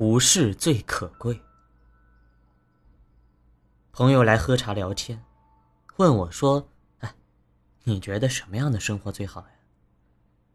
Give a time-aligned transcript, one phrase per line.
[0.00, 1.38] 无事最可贵。
[3.92, 5.22] 朋友来喝茶聊天，
[5.98, 6.66] 问我说
[7.00, 7.14] ：“哎，
[7.84, 9.48] 你觉得什么样的生活最好呀？”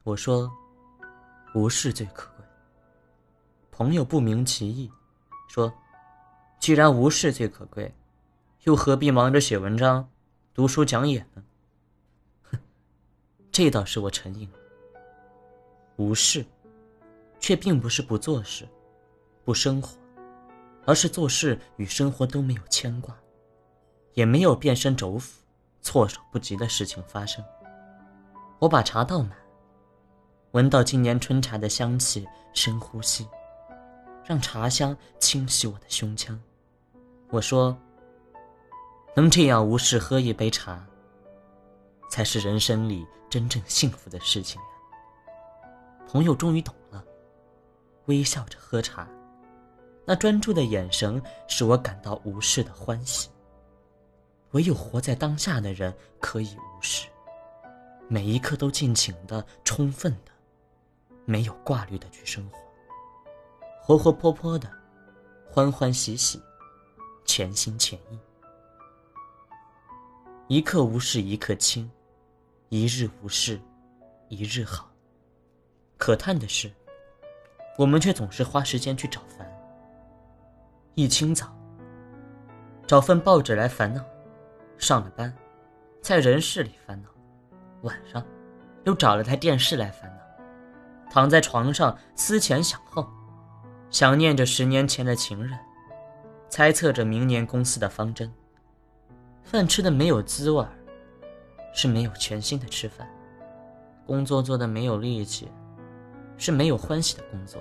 [0.01, 0.51] 我说
[1.53, 2.45] ：“无事最可贵。”
[3.69, 4.91] 朋友不明其意，
[5.47, 5.71] 说
[6.59, 7.93] ：“既然无事最可贵，
[8.63, 10.09] 又何必忙着写文章、
[10.55, 11.43] 读书讲演呢？”
[12.49, 12.57] 哼，
[13.51, 14.57] 这倒是我沉吟了。
[15.97, 16.43] 无事，
[17.39, 18.67] 却并不是不做事。
[19.45, 19.95] 不生活，
[20.85, 23.15] 而是做事与生活都没有牵挂，
[24.15, 25.39] 也没有变身轴腐、
[25.81, 27.45] 措手不及的事情发生。
[28.57, 29.31] 我把茶倒满，
[30.51, 33.27] 闻到今年春茶的香气，深呼吸，
[34.25, 36.41] 让茶香清洗我的胸腔。
[37.29, 37.77] 我说
[39.15, 40.83] ：“能这样无事喝一杯茶，
[42.09, 44.67] 才是人生里真正幸福的事情呀。”
[46.09, 47.03] 朋友终于懂了，
[48.05, 49.07] 微笑着喝茶。
[50.05, 53.29] 那专注的眼神使我感到无事的欢喜。
[54.51, 57.07] 唯有活在当下的人可以无事，
[58.07, 60.31] 每一刻都尽情的、充分的，
[61.25, 62.57] 没有挂虑的去生活，
[63.81, 64.71] 活活泼泼的，
[65.51, 66.41] 欢欢喜喜，
[67.25, 68.19] 全心全意。
[70.47, 71.91] 一刻无事一刻轻，
[72.69, 73.59] 一日无事
[74.29, 74.89] 一日好。
[75.97, 76.71] 可叹的是，
[77.77, 79.44] 我们却总是花时间去找烦。
[80.97, 81.53] 一清早，
[82.87, 83.99] 找份报纸来烦恼；
[84.77, 85.33] 上了班，
[86.01, 87.09] 在人事里烦恼；
[87.81, 88.25] 晚上，
[88.85, 93.05] 又找了台电视来烦恼；躺在床上思前想后，
[93.89, 95.59] 想念着十年前的情人，
[96.47, 98.31] 猜测着明年公司的方针。
[99.43, 100.65] 饭吃的没有滋味
[101.73, 103.05] 是没有全心的吃饭；
[104.07, 105.51] 工作做的没有力气，
[106.37, 107.59] 是没有欢喜的工作；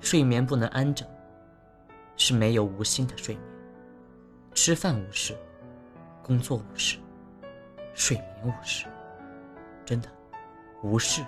[0.00, 1.08] 睡眠不能安整。
[2.16, 3.46] 是没有无心的睡眠，
[4.54, 5.36] 吃饭无事，
[6.22, 6.98] 工作无事，
[7.94, 8.86] 睡眠无事。
[9.84, 10.08] 真的，
[10.82, 11.24] 无事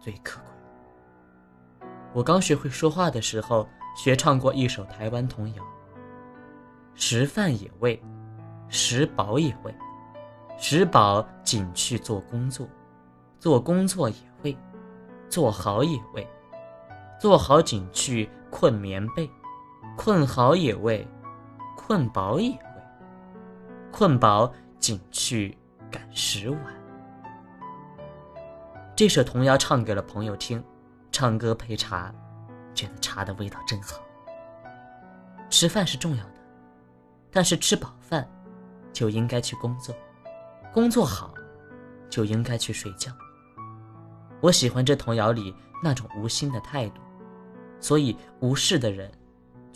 [0.00, 1.88] 最可贵。
[2.14, 5.64] 我刚学会说话的时候，学唱过一首台湾童谣：
[6.94, 8.00] 食饭也为，
[8.68, 9.74] 食饱也为，
[10.56, 12.66] 食饱仅去做工作，
[13.38, 14.56] 做工作也为，
[15.28, 16.26] 做好也为，
[17.20, 19.28] 做好仅去困棉被。
[19.98, 21.04] 困好也未，
[21.76, 22.58] 困饱也未，
[23.90, 25.58] 困饱仅去
[25.90, 26.60] 赶十碗。
[28.94, 30.62] 这首童谣唱给了朋友听，
[31.10, 32.14] 唱歌配茶，
[32.72, 34.00] 觉得茶的味道真好。
[35.50, 36.34] 吃饭是重要的，
[37.32, 38.26] 但是吃饱饭
[38.92, 39.92] 就应该去工作，
[40.72, 41.34] 工作好
[42.08, 43.10] 就应该去睡觉。
[44.40, 47.00] 我喜欢这童谣里那种无心的态度，
[47.80, 49.10] 所以无事的人。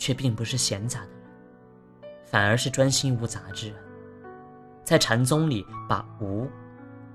[0.03, 1.21] 却并不是闲杂的人，
[2.25, 3.77] 反而是专心无杂之人。
[4.83, 6.45] 在禅宗里，把无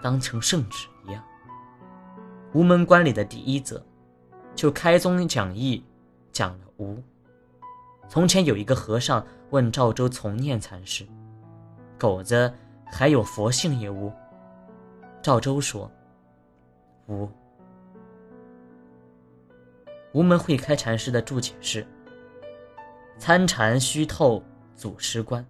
[0.01, 1.23] 当成圣旨一样。
[2.55, 3.85] 无门关里的第一则，
[4.55, 5.85] 就开宗讲义
[6.33, 6.97] 讲了无。
[8.09, 11.07] 从前有一个和尚问赵州从念禅师
[12.01, 12.51] ：“狗子
[12.87, 14.11] 还有佛性也无？”
[15.21, 15.93] 赵州说
[17.07, 17.29] ：“无。”
[20.15, 21.87] 无门会开禅师的注解是。
[23.19, 24.43] 参禅须透
[24.77, 25.45] 祖师观，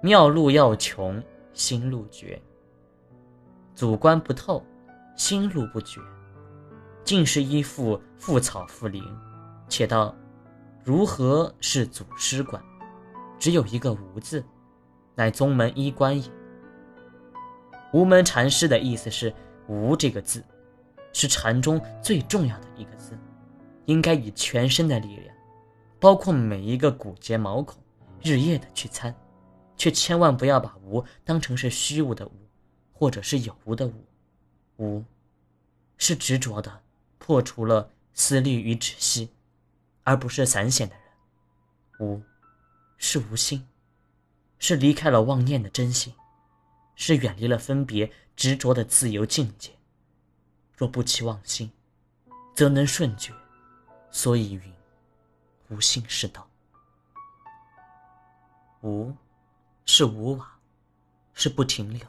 [0.00, 1.20] 妙路要穷
[1.52, 2.40] 心路绝。
[3.74, 4.64] 祖观不透，
[5.16, 6.00] 心路不绝，
[7.04, 9.02] 尽是依附附草附林。
[9.68, 10.14] 且道
[10.84, 12.62] 如何是祖师观？
[13.38, 14.44] 只有一个无字，
[15.16, 16.30] 乃宗门一观也。
[17.92, 19.34] 无门禅师的意思是，
[19.66, 20.44] 无这个字，
[21.12, 23.18] 是禅中最重要的一个字，
[23.86, 25.31] 应该以全身的力量。
[26.02, 27.80] 包括每一个骨节毛孔，
[28.20, 29.14] 日夜的去参，
[29.76, 32.32] 却千万不要把无当成是虚无的无，
[32.92, 34.04] 或者是有无的无。
[34.78, 35.04] 无，
[35.98, 36.82] 是执着的，
[37.18, 39.30] 破除了思虑与止息，
[40.02, 41.04] 而不是散显的人。
[42.00, 42.20] 无，
[42.98, 43.64] 是无心，
[44.58, 46.12] 是离开了妄念的真心，
[46.96, 49.70] 是远离了分别执着的自由境界。
[50.76, 51.70] 若不起妄心，
[52.56, 53.32] 则能顺觉。
[54.10, 54.81] 所以云。
[55.72, 56.46] 无心是道，
[58.82, 59.10] 无
[59.86, 60.46] 是无往，
[61.32, 62.06] 是不停留。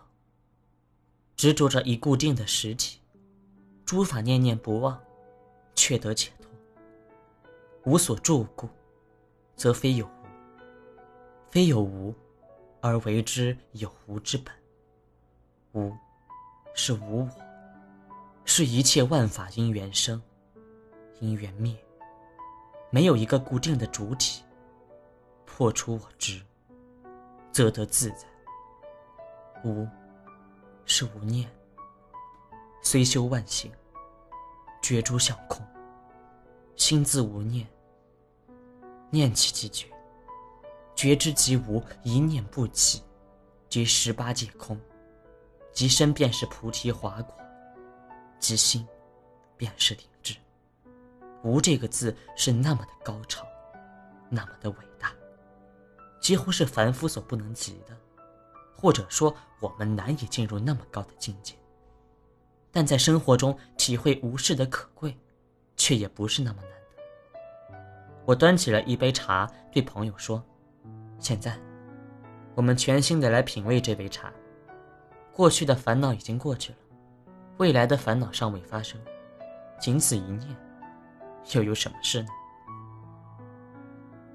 [1.37, 2.99] 执着着一固定的实体，
[3.85, 5.01] 诸法念念不忘，
[5.75, 6.51] 却得解脱。
[7.85, 8.67] 无所住故，
[9.55, 10.11] 则非有无；
[11.49, 12.13] 非有无，
[12.81, 14.53] 而为之有无之本。
[15.71, 15.95] 无
[16.75, 17.29] 是无我，
[18.43, 20.21] 是一切万法因缘生，
[21.21, 21.73] 因缘灭。
[22.93, 24.43] 没有一个固定的主体。
[25.47, 26.39] 破除我执，
[27.51, 28.27] 则得自在。
[29.63, 29.87] 无，
[30.85, 31.49] 是无念。
[32.83, 33.71] 虽修万行，
[34.79, 35.65] 觉诸相空。
[36.75, 37.67] 心自无念，
[39.09, 39.87] 念起即觉。
[40.95, 43.01] 觉之即无，一念不起，
[43.69, 44.79] 即十八界空。
[45.71, 47.35] 即身便是菩提华果，
[48.37, 48.87] 即心
[49.57, 50.35] 便是灵智。
[51.43, 53.45] 无这个字是那么的高超，
[54.29, 55.11] 那么的伟大。
[56.19, 57.95] 几乎是凡夫所不能及的，
[58.73, 61.53] 或者说我们难以进入那么高的境界。
[62.71, 65.15] 但在生活中体会无事的可贵，
[65.75, 67.79] 却也不是那么难的。
[68.25, 70.41] 我端起了一杯茶，对朋友说
[71.19, 71.59] ：“现在，
[72.55, 74.31] 我们全心的来品味这杯茶。
[75.33, 76.77] 过去的烦恼已经过去了，
[77.57, 78.99] 未来的烦恼尚未发生，
[79.79, 80.55] 仅此一念，
[81.51, 82.29] 又有什么事呢？”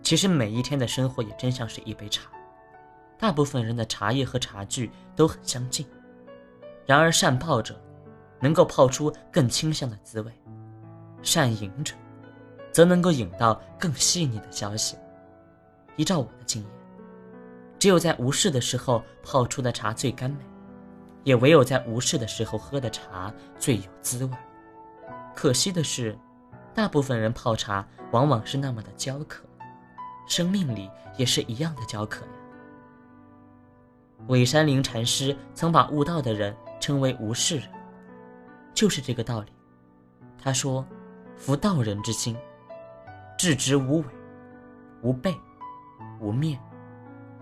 [0.03, 2.31] 其实每一天的生活也真像是一杯茶，
[3.19, 5.87] 大部分人的茶叶和茶具都很相近，
[6.87, 7.79] 然而善泡者
[8.41, 10.33] 能够泡出更清香的滋味，
[11.23, 11.95] 善饮者
[12.73, 14.97] 则能够饮到更细腻的消息。
[15.97, 16.71] 依照我的经验，
[17.79, 20.39] 只有在无事的时候泡出的茶最甘美，
[21.25, 24.31] 也唯有在无事的时候喝的茶最有滋味。
[25.35, 26.17] 可惜的是，
[26.79, 29.43] 大部分人泡茶往往是那么的焦渴。
[30.29, 32.31] 生命里也是一样的焦渴呀。
[34.29, 37.69] 韦山林禅师曾把悟道的人称为无事人，
[38.75, 39.49] 就是这个道理。
[40.41, 40.87] 他说
[41.35, 42.37] ：“夫道人之心，
[43.37, 44.07] 至直无伪，
[45.03, 45.35] 无背，
[46.21, 46.61] 无面，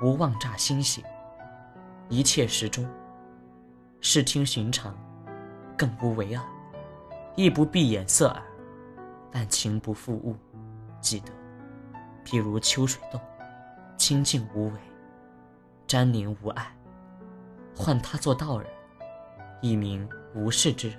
[0.01, 1.05] 无妄诈心行，
[2.09, 2.89] 一切时中，
[4.01, 4.97] 视听寻常，
[5.77, 6.43] 更无为二，
[7.35, 8.43] 亦不闭眼色耳，
[9.31, 10.37] 但情不负物，
[11.01, 11.33] 记得。”
[12.25, 13.21] 譬如秋水洞，
[13.97, 14.75] 清净无为，
[15.87, 16.77] 沾宁无碍，
[17.77, 18.69] 唤他做道人，
[19.61, 20.99] 一名无事之人。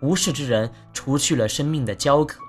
[0.00, 2.40] 无事之人除去了生命的焦渴，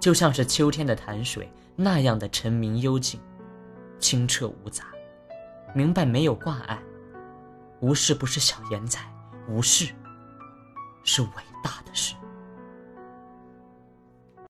[0.00, 3.20] 就像是秋天的潭水那样的澄明幽静，
[4.00, 4.86] 清澈无杂，
[5.72, 6.80] 明白没有挂碍。
[7.80, 9.08] 无事不是小言财，
[9.48, 9.92] 无事
[11.04, 11.28] 是伟
[11.62, 12.14] 大的事。